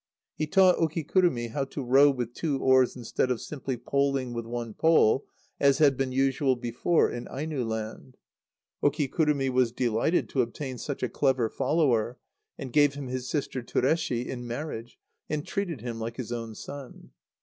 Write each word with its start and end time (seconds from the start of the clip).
He 0.33 0.47
taught 0.47 0.77
Okikurumi 0.77 1.51
how 1.51 1.63
to 1.65 1.83
row 1.85 2.09
with 2.09 2.33
two 2.33 2.57
oars 2.57 2.95
instead 2.95 3.29
of 3.29 3.39
simply 3.39 3.77
poling 3.77 4.33
with 4.33 4.47
one 4.47 4.73
pole, 4.73 5.27
as 5.59 5.77
had 5.77 5.95
been 5.95 6.11
usual 6.11 6.55
before 6.55 7.11
in 7.11 7.27
Aino 7.27 7.63
land. 7.63 8.17
Okikurumi 8.81 9.51
was 9.51 9.71
delighted 9.71 10.27
to 10.29 10.41
obtain 10.41 10.79
such 10.79 11.03
a 11.03 11.07
clever 11.09 11.49
follower, 11.51 12.17
and 12.57 12.73
gave 12.73 12.95
him 12.95 13.09
his 13.09 13.29
sister 13.29 13.61
Tureshi[hi] 13.61 14.25
in 14.25 14.47
marriage, 14.47 14.97
and 15.29 15.45
treated 15.45 15.81
him 15.81 15.99
like 15.99 16.17
his 16.17 16.31
own 16.31 16.55
son. 16.55 17.11